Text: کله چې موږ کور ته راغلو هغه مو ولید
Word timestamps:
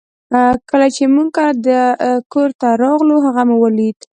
کله 0.69 0.87
چې 0.95 1.03
موږ 1.15 1.29
کور 2.33 2.49
ته 2.61 2.67
راغلو 2.83 3.15
هغه 3.25 3.41
مو 3.47 3.55
ولید 3.63 3.97